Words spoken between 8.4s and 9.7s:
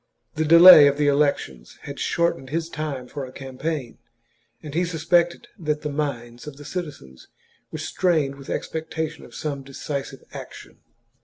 expectation of some